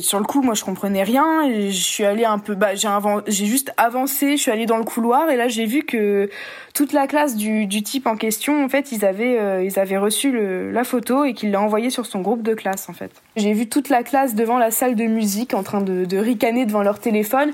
[0.00, 1.50] sur le coup, moi, je comprenais rien.
[1.52, 5.28] Je suis allée un peu, bah, j'ai, juste avancé, je suis allée dans le couloir.
[5.30, 6.30] Et là, j'ai vu que
[6.74, 10.38] toute la classe du, type en question, en fait, ils avaient, euh, ils avaient reçu
[10.70, 13.10] la photo et qu'il l'a envoyée sur son groupe de classe, en fait.
[13.36, 16.66] J'ai vu toute la classe devant la salle de musique en train de, de ricaner
[16.66, 17.52] devant leur téléphone.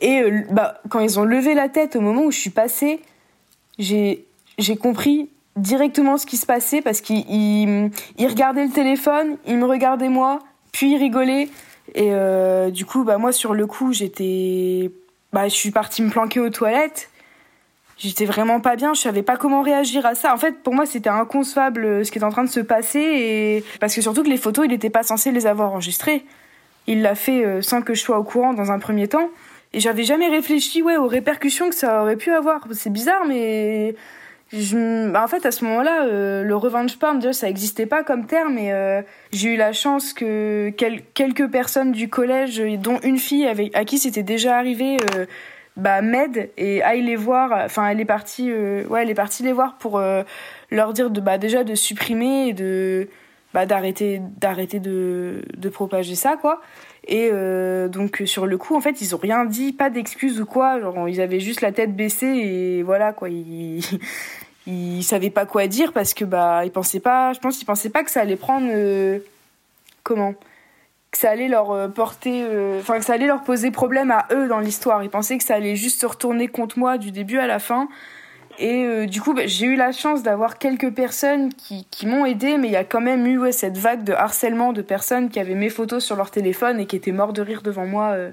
[0.00, 3.00] Et euh, bah, quand ils ont levé la tête au moment où je suis passée,
[3.78, 4.24] j'ai,
[4.58, 10.08] j'ai compris directement ce qui se passait parce ils regardaient le téléphone, ils me regardaient
[10.08, 10.40] moi,
[10.72, 11.48] puis ils rigolaient.
[11.94, 14.90] Et euh, du coup, bah, moi, sur le coup, j'étais.
[15.32, 17.10] Bah, je suis partie me planquer aux toilettes.
[17.98, 20.34] J'étais vraiment pas bien, je savais pas comment réagir à ça.
[20.34, 22.98] En fait, pour moi, c'était inconcevable euh, ce qui est en train de se passer.
[22.98, 23.64] Et...
[23.78, 26.24] Parce que surtout que les photos, il était pas censé les avoir enregistrées.
[26.88, 29.28] Il l'a fait euh, sans que je sois au courant dans un premier temps.
[29.72, 32.66] Et j'avais jamais réfléchi ouais, aux répercussions que ça aurait pu avoir.
[32.72, 33.94] C'est bizarre, mais
[34.52, 38.02] je, bah, en fait, à ce moment-là, euh, le revenge porn, déjà, ça n'existait pas
[38.02, 38.58] comme terme.
[38.58, 40.70] Et euh, j'ai eu la chance que
[41.14, 45.26] quelques personnes du collège, dont une fille avec, à qui c'était déjà arrivé, euh,
[45.76, 47.52] bah, m'aident et aillent les voir.
[47.64, 50.00] Enfin, elle est partie, ouais, elle est partie les voir pour
[50.70, 53.08] leur dire de, bah, déjà de supprimer et de,
[53.54, 56.60] bah, d'arrêter, d'arrêter de, de propager ça, quoi.
[57.06, 60.46] Et euh, donc sur le coup, en fait, ils ont rien dit, pas d'excuses ou
[60.46, 60.80] quoi.
[60.80, 63.28] Genre, ils avaient juste la tête baissée et voilà quoi.
[64.66, 67.32] Ils savaient pas quoi dire parce que bah ils pensaient pas.
[67.32, 69.18] Je pense qu'ils pensaient pas que ça allait prendre euh,
[70.02, 70.34] comment?
[71.10, 72.44] Que ça allait leur euh, porter,
[72.78, 75.02] enfin que ça allait leur poser problème à eux dans l'histoire.
[75.02, 77.88] Ils pensaient que ça allait juste se retourner contre moi du début à la fin.
[78.58, 82.26] Et euh, du coup, bah, j'ai eu la chance d'avoir quelques personnes qui, qui m'ont
[82.26, 85.30] aidé, mais il y a quand même eu ouais, cette vague de harcèlement de personnes
[85.30, 88.10] qui avaient mes photos sur leur téléphone et qui étaient morts de rire devant moi.
[88.10, 88.30] Euh.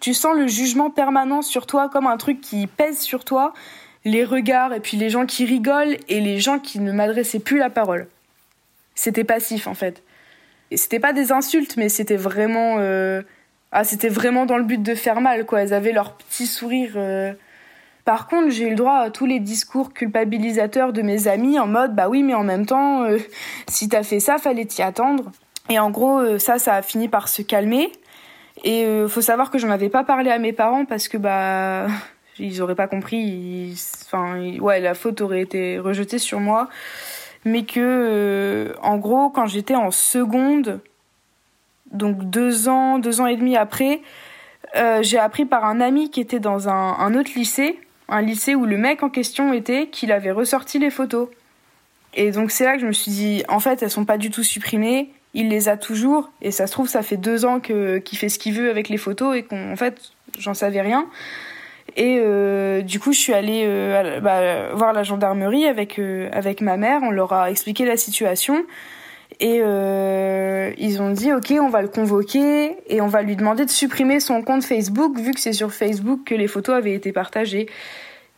[0.00, 3.54] Tu sens le jugement permanent sur toi comme un truc qui pèse sur toi,
[4.04, 7.58] les regards et puis les gens qui rigolent et les gens qui ne m'adressaient plus
[7.58, 8.06] la parole.
[8.94, 10.02] C'était passif en fait.
[10.70, 12.76] Et c'était pas des insultes, mais c'était vraiment.
[12.78, 13.22] Euh,
[13.72, 15.62] ah, c'était vraiment dans le but de faire mal, quoi.
[15.62, 16.96] Elles avaient leur petit sourire.
[18.04, 21.66] Par contre, j'ai eu le droit à tous les discours culpabilisateurs de mes amis en
[21.66, 23.18] mode bah oui, mais en même temps, euh,
[23.68, 25.32] si t'as fait ça, fallait t'y attendre.
[25.70, 27.90] Et en gros, euh, ça, ça a fini par se calmer.
[28.62, 31.86] Et euh, faut savoir que j'en avais pas parlé à mes parents parce que bah
[32.38, 33.74] ils auraient pas compris.
[34.04, 36.68] Enfin, ouais, la faute aurait été rejetée sur moi.
[37.44, 40.80] Mais que, en gros, quand j'étais en seconde,
[41.92, 44.00] donc deux ans, deux ans et demi après,
[45.02, 48.76] j'ai appris par un ami qui était dans un, autre lycée un lycée où le
[48.76, 51.28] mec en question était qu'il avait ressorti les photos.
[52.14, 54.30] Et donc c'est là que je me suis dit, en fait, elles sont pas du
[54.30, 58.18] tout supprimées, il les a toujours, et ça se trouve, ça fait deux ans qu'il
[58.18, 61.06] fait ce qu'il veut avec les photos et qu'en fait, j'en savais rien.
[61.96, 66.60] Et euh, du coup, je suis allée euh, bah, voir la gendarmerie avec, euh, avec
[66.60, 68.64] ma mère, on leur a expliqué la situation.
[69.40, 73.64] Et euh, ils ont dit, ok, on va le convoquer et on va lui demander
[73.64, 77.12] de supprimer son compte Facebook, vu que c'est sur Facebook que les photos avaient été
[77.12, 77.66] partagées.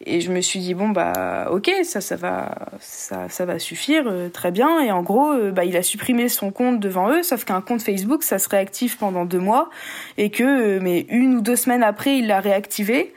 [0.04, 4.04] Et je me suis dit, bon, bah, ok, ça, ça, va, ça, ça va suffire,
[4.06, 4.80] euh, très bien.
[4.80, 7.80] Et en gros, euh, bah, il a supprimé son compte devant eux, sauf qu'un compte
[7.80, 9.70] Facebook, ça se réactive pendant deux mois.
[10.18, 13.14] Et que, mais une ou deux semaines après, il l'a réactivé.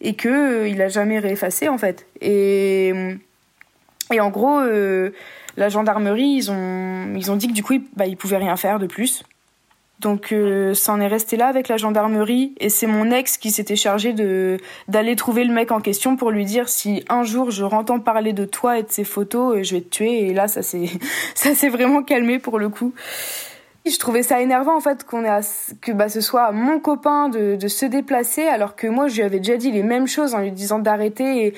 [0.00, 2.06] Et que, il a jamais réeffacé, en fait.
[2.20, 2.92] Et,
[4.12, 4.60] et en gros,
[5.56, 8.78] la gendarmerie, ils ont, ils ont dit que du coup, ils, bah, pouvaient rien faire
[8.78, 9.24] de plus.
[10.00, 13.50] Donc euh, ça en est resté là avec la gendarmerie et c'est mon ex qui
[13.50, 17.50] s'était chargé de d'aller trouver le mec en question pour lui dire si un jour
[17.50, 20.34] je rentends parler de toi et de ses photos, euh, je vais te tuer et
[20.34, 20.62] là ça
[21.34, 22.94] ça s'est vraiment calmé pour le coup.
[23.90, 25.40] Je trouvais ça énervant en fait qu'on ait
[25.80, 29.38] que bah ce soit mon copain de, se déplacer alors que moi je lui avais
[29.38, 31.54] déjà dit les mêmes choses en lui disant d'arrêter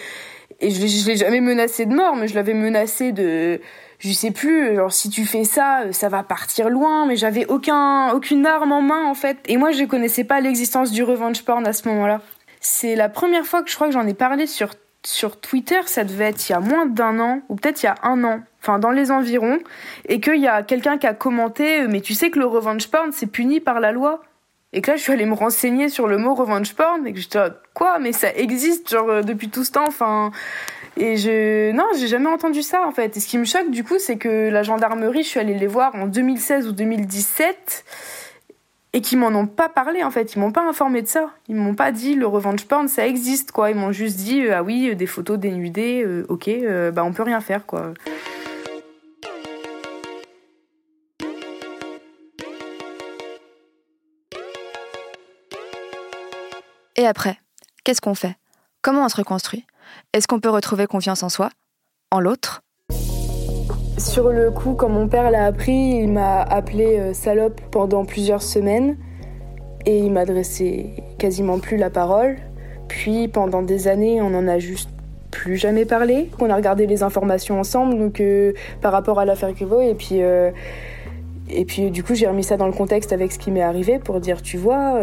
[0.61, 3.61] et, je, l'ai jamais menacé de mort mais je l'avais menacé de
[4.01, 8.13] je sais plus, genre si tu fais ça, ça va partir loin, mais j'avais aucun,
[8.13, 9.37] aucune arme en main en fait.
[9.47, 12.23] Et moi je connaissais pas l'existence du revenge porn à ce moment-là.
[12.61, 14.71] C'est la première fois que je crois que j'en ai parlé sur,
[15.05, 17.89] sur Twitter, ça devait être il y a moins d'un an, ou peut-être il y
[17.91, 19.59] a un an, enfin dans les environs,
[20.09, 23.13] et qu'il y a quelqu'un qui a commenté, mais tu sais que le revenge porn
[23.13, 24.23] c'est puni par la loi
[24.73, 27.19] et que là, je suis allée me renseigner sur le mot revenge porn et que
[27.19, 27.41] j'étais
[27.75, 29.87] quoi, mais ça existe genre euh, depuis tout ce temps.
[29.87, 30.31] Enfin,
[30.97, 33.17] et je, non, j'ai jamais entendu ça en fait.
[33.17, 35.67] Et ce qui me choque du coup, c'est que la gendarmerie, je suis allée les
[35.67, 37.85] voir en 2016 ou 2017
[38.93, 40.35] et qu'ils m'en ont pas parlé en fait.
[40.35, 41.31] Ils m'ont pas informé de ça.
[41.49, 43.71] Ils m'ont pas dit le revenge porn, ça existe quoi.
[43.71, 47.13] Ils m'ont juste dit euh, ah oui, des photos dénudées, euh, ok, euh, bah on
[47.13, 47.93] peut rien faire quoi.
[57.01, 57.39] Et après,
[57.83, 58.35] qu'est-ce qu'on fait?
[58.83, 59.65] Comment on se reconstruit?
[60.13, 61.49] Est-ce qu'on peut retrouver confiance en soi?
[62.11, 62.61] En l'autre?
[63.97, 68.43] Sur le coup, quand mon père l'a appris, il m'a appelé euh, salope pendant plusieurs
[68.43, 68.99] semaines
[69.87, 72.37] et il m'adressait quasiment plus la parole.
[72.87, 74.91] Puis pendant des années, on en a juste
[75.31, 76.29] plus jamais parlé.
[76.39, 80.21] On a regardé les informations ensemble, donc euh, par rapport à l'affaire Griveaux, et puis
[80.21, 80.51] euh,
[81.49, 83.99] et puis du coup j'ai remis ça dans le contexte avec ce qui m'est arrivé
[83.99, 85.01] pour dire tu vois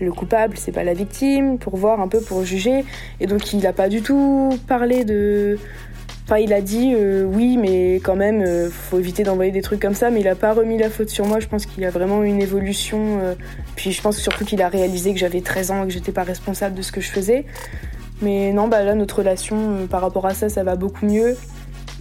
[0.00, 2.84] le coupable, c'est pas la victime, pour voir un peu, pour juger.
[3.20, 5.58] Et donc il a pas du tout parlé de.
[6.24, 9.80] Enfin, il a dit euh, oui, mais quand même, euh, faut éviter d'envoyer des trucs
[9.80, 11.40] comme ça, mais il a pas remis la faute sur moi.
[11.40, 13.20] Je pense qu'il a vraiment une évolution.
[13.22, 13.34] Euh,
[13.76, 16.24] puis je pense surtout qu'il a réalisé que j'avais 13 ans et que j'étais pas
[16.24, 17.46] responsable de ce que je faisais.
[18.20, 21.36] Mais non, bah là, notre relation par rapport à ça, ça va beaucoup mieux.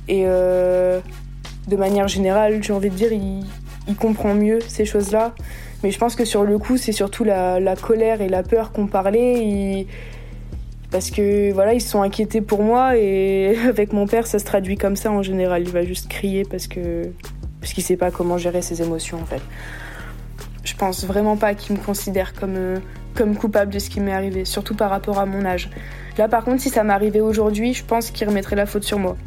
[0.10, 3.46] Et de manière générale, j'ai envie de dire, il,
[3.88, 5.34] il comprend mieux ces choses-là.
[5.84, 8.88] Mais je pense que sur le coup, c'est surtout la, colère et la peur qu'on
[8.88, 9.86] parlait.
[10.90, 14.46] Parce que voilà, ils se sont inquiétés pour moi et avec mon père, ça se
[14.46, 15.64] traduit comme ça en général.
[15.64, 17.12] Il va juste crier parce que
[17.60, 19.42] parce qu'il sait pas comment gérer ses émotions en fait.
[20.64, 22.80] Je pense vraiment pas qu'il me considère comme euh,
[23.16, 25.70] comme coupable de ce qui m'est arrivé, surtout par rapport à mon âge.
[26.18, 29.18] Là par contre, si ça m'arrivait aujourd'hui, je pense qu'il remettrait la faute sur moi.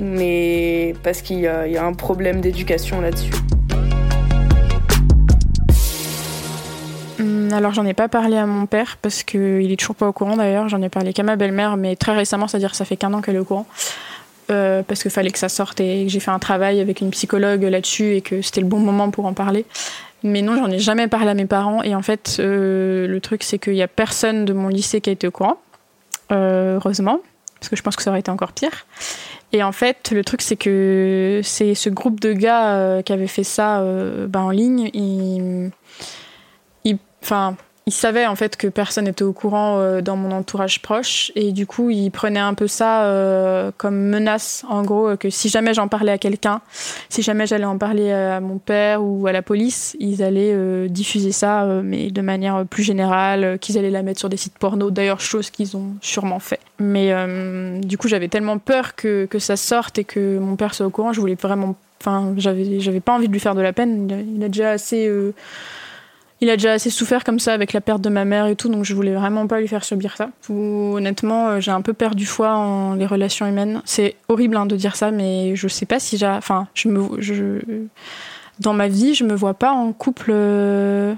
[0.00, 3.32] Mais parce qu'il y, a un problème d'éducation là-dessus.
[7.18, 10.12] Hum, alors j'en ai pas parlé à mon père parce qu'il est toujours pas au
[10.12, 10.68] courant d'ailleurs.
[10.68, 13.36] J'en ai parlé qu'à ma belle-mère, mais très récemment, c'est-à-dire ça fait qu'un an qu'elle
[13.36, 13.66] est au courant.
[14.48, 17.10] Euh, parce qu'il fallait que ça sorte et que j'ai fait un travail avec une
[17.10, 19.64] psychologue là-dessus et que c'était le bon moment pour en parler.
[20.22, 21.82] Mais non, j'en ai jamais parlé à mes parents.
[21.82, 25.10] Et en fait, euh, le truc, c'est qu'il y a personne de mon lycée qui
[25.10, 25.58] a été au courant,
[26.32, 27.20] euh, heureusement,
[27.58, 28.86] parce que je pense que ça aurait été encore pire.
[29.52, 33.26] Et en fait, le truc, c'est que c'est ce groupe de gars euh, qui avait
[33.26, 33.82] fait ça
[34.28, 34.90] bah, en ligne.
[37.26, 37.56] Enfin,
[37.88, 41.30] il savait en fait que personne n'était au courant euh, dans mon entourage proche.
[41.36, 45.30] Et du coup il prenait un peu ça euh, comme menace en gros euh, que
[45.30, 46.62] si jamais j'en parlais à quelqu'un,
[47.08, 51.30] si jamais j'allais en parler à mon père ou à la police, ils allaient diffuser
[51.30, 55.20] ça mais de manière plus générale, qu'ils allaient la mettre sur des sites porno, d'ailleurs
[55.20, 56.60] chose qu'ils ont sûrement fait.
[56.80, 57.12] Mais
[57.82, 60.90] du coup j'avais tellement peur que, que ça sorte et que mon père soit au
[60.90, 64.08] courant, je voulais vraiment, enfin j'avais j'avais pas envie de lui faire de la peine,
[64.34, 65.08] il a, déjà assez
[66.40, 68.68] il a déjà assez souffert comme ça avec la perte de ma mère et tout,
[68.68, 70.30] donc je voulais vraiment pas lui faire subir ça.
[70.50, 73.80] honnêtement, euh, j'ai un peu perdu foi en les relations humaines.
[73.86, 76.26] C'est horrible hein, de dire ça, mais je sais pas si j'ai.
[76.26, 77.88] Enfin, je me,
[78.60, 81.14] dans ma vie, je me vois pas en couple euh,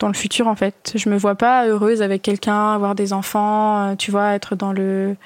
[0.00, 0.92] dans le futur en fait.
[0.96, 4.72] Je me vois pas heureuse avec quelqu'un, avoir des enfants, euh, tu vois, être dans
[4.72, 5.16] le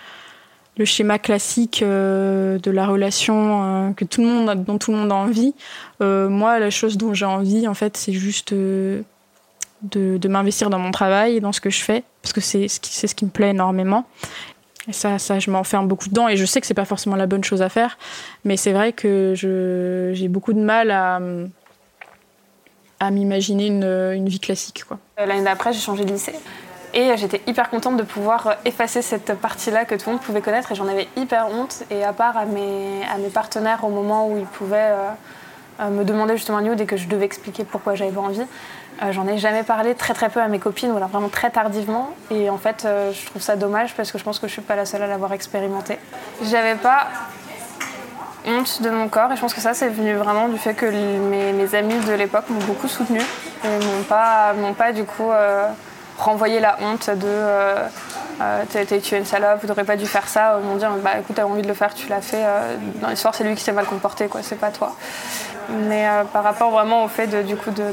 [0.85, 5.55] schéma classique de la relation que tout le monde dont tout le monde a envie.
[6.00, 8.55] moi, la chose dont j'ai envie, en fait, c'est juste
[9.83, 12.81] de, m'investir dans mon travail et dans ce que je fais, parce que c'est ce,
[12.81, 14.05] qui, ce qui me plaît énormément.
[14.88, 17.27] Et ça, ça je m'enferme beaucoup dedans et je sais que c'est pas forcément la
[17.27, 17.99] bonne chose à faire,
[18.45, 19.35] mais c'est vrai que
[20.14, 21.21] j'ai beaucoup de mal à,
[22.99, 24.85] à m'imaginer une, une, vie classique.
[24.90, 26.35] Euh, l'année d'après, j'ai changé de lycée.
[26.93, 30.73] Et j'étais hyper contente de pouvoir effacer cette partie-là que tout le monde pouvait connaître
[30.73, 31.85] et j'en avais hyper honte.
[31.90, 34.93] Et à part à mes, à mes partenaires au moment où ils pouvaient
[35.81, 38.43] euh, me demander justement un nude et que je devais expliquer pourquoi j'avais pas envie,
[39.03, 42.11] euh, j'en ai jamais parlé très très peu à mes copines, ou vraiment très tardivement.
[42.31, 44.63] Et en fait, euh, je trouve ça dommage parce que je pense que je suis
[44.63, 45.99] pas la seule à l'avoir expérimenté.
[46.43, 47.09] J'avais pas
[48.47, 50.87] honte de mon corps et je pense que ça c'est venu vraiment du fait que
[50.87, 53.21] mes, amis de l'époque m'ont beaucoup soutenue
[53.65, 55.69] et m'ont pas, pas du coup euh,
[56.19, 57.89] renvoyé la honte de euh,
[58.71, 60.59] tu es une salope, tu n'aurais pas dû faire ça.
[60.63, 62.43] Ils m'ont dit bah écoute, t'as envie de le faire, tu l'as fait.
[63.01, 64.95] dans l'histoire, c'est lui qui s'est mal comporté, quoi, c'est pas toi.
[65.71, 67.93] Mais par rapport vraiment au fait de, du coup de,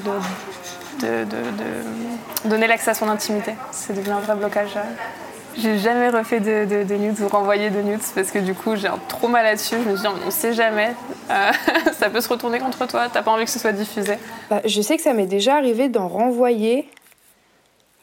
[2.46, 3.54] donner l'accès à son intimité.
[3.72, 4.78] C'est devenu un vrai blocage.
[5.60, 8.88] J'ai jamais refait de, de, nudes ou renvoyé de nudes parce que du coup j'ai
[8.88, 9.76] un trauma là-dessus.
[9.84, 10.94] Je me dis on sait jamais,
[11.32, 11.52] euh,
[11.94, 13.08] ça peut se retourner contre toi.
[13.12, 14.18] T'as pas envie que ce soit diffusé.
[14.52, 16.88] Bah, je sais que ça m'est déjà arrivé d'en renvoyer,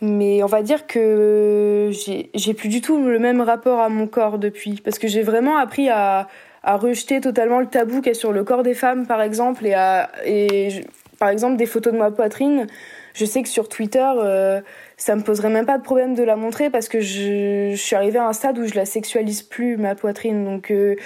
[0.00, 4.38] mais on va dire que j'ai plus du tout le même rapport à mon corps
[4.38, 6.28] depuis parce que j'ai vraiment appris à,
[6.64, 9.74] rejeter totalement le tabou qu'il y a sur le corps des femmes par exemple et
[9.74, 10.87] à et
[11.25, 12.67] par exemple des photos de ma poitrine,
[13.15, 14.61] je sais que sur Twitter, euh,
[14.99, 18.19] ça me poserait même pas de problème de la montrer parce que je, suis arrivée
[18.19, 20.45] à un stade où je la sexualise plus ma poitrine.
[20.45, 20.97] Donc euh,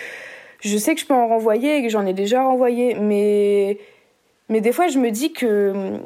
[0.59, 3.79] je sais que je peux en renvoyer et que j'en ai déjà renvoyé, mais
[4.49, 6.03] mais des fois je me dis que hum,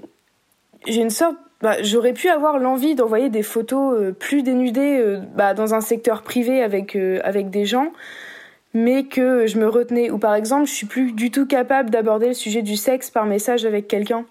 [0.86, 5.54] j'ai une sorte bah, j'aurais pu avoir l'envie d'envoyer des photos euh, plus dénudées bah,
[5.54, 7.92] dans un secteur privé avec avec des gens
[8.74, 10.10] mais que je me retenais.
[10.10, 13.26] Ou par exemple, je suis plus du tout capable d'aborder le sujet du sexe par
[13.26, 14.24] message avec quelqu'un.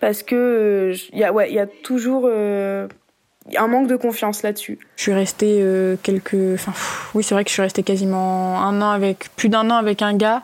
[0.00, 2.86] Parce que il euh, y, a, ouais, y a toujours euh,
[3.56, 4.78] un manque de confiance là-dessus.
[4.96, 6.54] Je suis restée euh, quelques.
[6.54, 6.72] Enfin,
[7.14, 9.30] oui, c'est vrai que je suis restée quasiment un an avec.
[9.36, 10.42] plus d'un an avec un gars.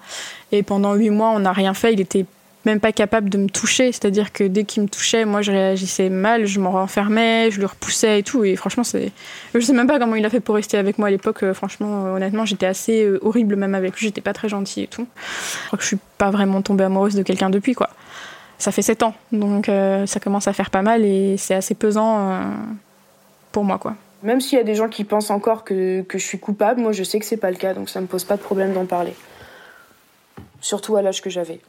[0.53, 1.93] Et pendant huit mois, on n'a rien fait.
[1.93, 2.25] Il était
[2.65, 3.93] même pas capable de me toucher.
[3.93, 7.67] C'est-à-dire que dès qu'il me touchait, moi je réagissais mal, je m'en renfermais, je le
[7.67, 8.45] repoussais et tout.
[8.45, 9.13] Et franchement, c'est.
[9.55, 11.43] Je sais même pas comment il a fait pour rester avec moi à l'époque.
[11.43, 14.07] Euh, franchement, euh, honnêtement, j'étais assez euh, horrible même avec lui.
[14.07, 15.07] J'étais pas très gentille et tout.
[15.63, 17.91] Je crois que je suis pas vraiment tombée amoureuse de quelqu'un depuis, quoi.
[18.59, 19.71] Ça fait sept ans, donc
[20.07, 22.43] ça commence à faire pas mal et c'est assez pesant
[23.53, 23.97] pour moi, quoi.
[24.23, 26.93] Même s'il y a des gens qui pensent encore que, que je suis coupable, moi
[26.93, 28.85] je sais que c'est pas le cas, donc ça me pose pas de problème d'en
[28.85, 29.15] parler.
[30.61, 31.61] Surtout à l'âge que j'avais.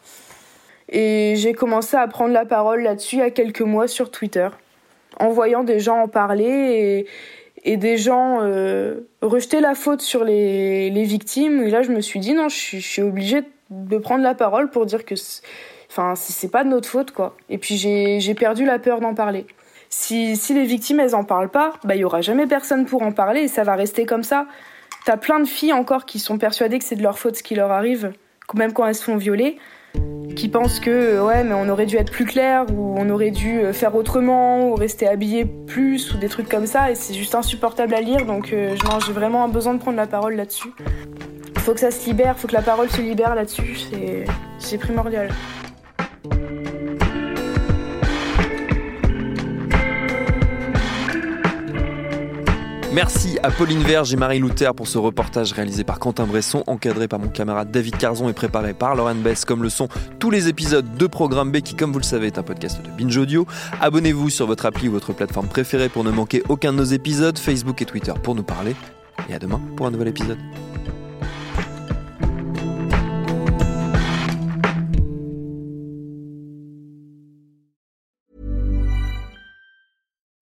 [0.91, 4.49] Et j'ai commencé à prendre la parole là-dessus il y a quelques mois sur Twitter,
[5.19, 7.07] en voyant des gens en parler
[7.63, 11.63] et, des gens euh, rejeter la faute sur les, les, victimes.
[11.63, 14.33] Et là, je me suis dit, non, je suis, je suis obligée de prendre la
[14.33, 15.15] parole pour dire que
[15.91, 17.35] Enfin, c'est pas de notre faute, quoi.
[17.49, 19.45] Et puis j'ai perdu la peur d'en parler.
[19.89, 23.01] Si, si les victimes, elles en parlent pas, bah, il y aura jamais personne pour
[23.03, 24.47] en parler et ça va rester comme ça.
[25.03, 27.55] T'as plein de filles encore qui sont persuadées que c'est de leur faute ce qui
[27.55, 28.13] leur arrive,
[28.53, 29.57] même quand elles se font violer,
[30.35, 33.59] qui pensent que ouais mais on aurait dû être plus clair ou on aurait dû
[33.59, 37.35] euh, faire autrement ou rester habillé plus ou des trucs comme ça et c'est juste
[37.35, 38.75] insupportable à lire donc euh,
[39.05, 40.73] j'ai vraiment un besoin de prendre la parole là-dessus.
[41.55, 43.77] Il faut que ça se libère, faut que la parole se libère là-dessus,
[44.57, 45.29] c'est primordial.
[52.93, 57.07] Merci à Pauline Verge et Marie Luther pour ce reportage réalisé par Quentin Bresson, encadré
[57.07, 59.87] par mon camarade David Carzon et préparé par Lauren Bess, comme le sont
[60.19, 62.89] tous les épisodes de Programme B qui, comme vous le savez, est un podcast de
[63.01, 63.47] Binge Audio.
[63.79, 67.39] Abonnez-vous sur votre appli ou votre plateforme préférée pour ne manquer aucun de nos épisodes,
[67.39, 68.75] Facebook et Twitter pour nous parler.
[69.29, 70.37] Et à demain pour un nouvel épisode.